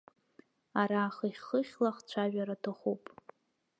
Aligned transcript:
Ара 0.81 1.03
хыхь-хыхьла 1.15 1.89
ахцәажәара 1.93 2.55
аҭахуп. 2.59 3.03